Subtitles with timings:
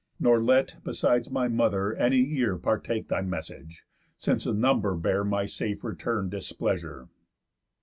[0.19, 3.83] Nor let, besides my mother, any ear Partake thy message,
[4.17, 7.07] since a number bear My safe return displeasure."